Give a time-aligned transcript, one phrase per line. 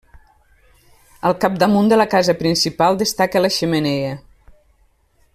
[1.29, 4.15] Al capdamunt de la casa principal destaca la xemeneia.